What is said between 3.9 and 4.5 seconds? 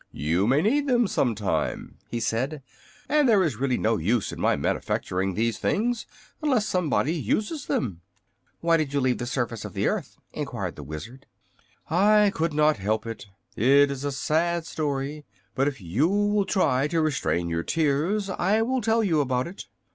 use in